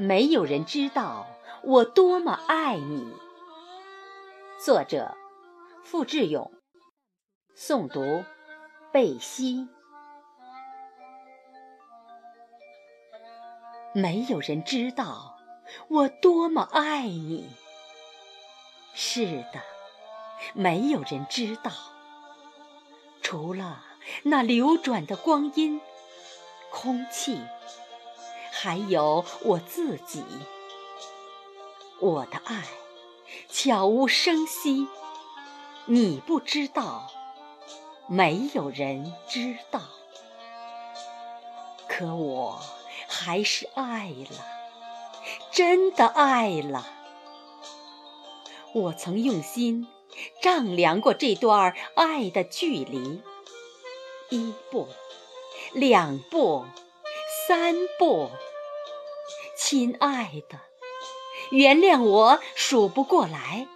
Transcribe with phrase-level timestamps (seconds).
[0.00, 1.26] 没有人知道
[1.64, 3.12] 我多么爱你。
[4.64, 5.16] 作者：
[5.82, 6.52] 付志勇，
[7.56, 8.22] 诵读：
[8.92, 9.68] 贝西。
[13.92, 15.36] 没有人知道
[15.88, 17.50] 我多么爱你。
[18.94, 19.60] 是的，
[20.54, 21.72] 没有人知道，
[23.20, 23.84] 除了
[24.22, 25.80] 那流转的光阴、
[26.70, 27.40] 空气。
[28.60, 30.24] 还有我自己，
[32.00, 32.64] 我的爱
[33.48, 34.88] 悄无声息，
[35.84, 37.08] 你不知道，
[38.08, 39.80] 没有人知道，
[41.88, 42.60] 可我
[43.06, 44.44] 还是爱了，
[45.52, 46.84] 真的爱了。
[48.74, 49.86] 我曾用心
[50.42, 53.22] 丈量过这段爱的距离，
[54.30, 54.88] 一步，
[55.72, 56.66] 两步，
[57.48, 58.30] 三步。
[59.56, 60.60] 亲爱的，
[61.50, 63.66] 原谅我数不过来。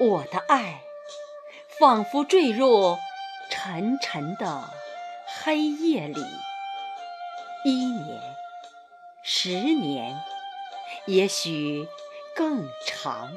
[0.00, 0.82] 我的爱
[1.78, 2.98] 仿佛坠入
[3.48, 4.68] 沉沉的
[5.44, 6.20] 黑夜里，
[7.64, 8.20] 一年、
[9.22, 10.20] 十年，
[11.04, 11.86] 也许
[12.34, 13.30] 更长。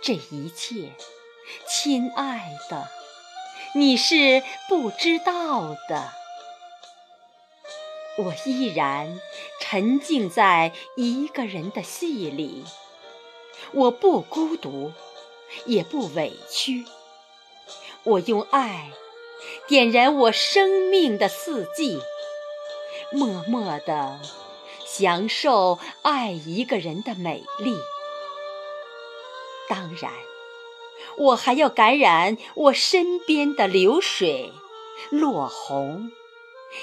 [0.00, 0.92] 这一切，
[1.66, 2.86] 亲爱的，
[3.74, 6.19] 你是不知道的。
[8.20, 9.18] 我依然
[9.60, 12.64] 沉浸在一个人的戏里，
[13.72, 14.92] 我不孤独，
[15.64, 16.84] 也不委屈。
[18.02, 18.90] 我用爱
[19.66, 21.98] 点燃我生命的四季，
[23.10, 24.20] 默默地
[24.84, 27.74] 享受爱一个人的美丽。
[29.66, 30.12] 当然，
[31.16, 34.52] 我还要感染我身边的流水、
[35.10, 36.12] 落红。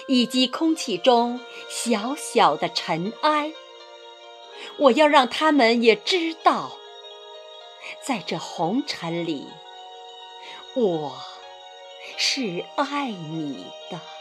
[0.07, 3.53] 以及空气中小小的尘埃，
[4.77, 6.77] 我要让他们也知道，
[8.01, 9.47] 在这红尘里，
[10.73, 11.17] 我
[12.17, 14.16] 是爱你的。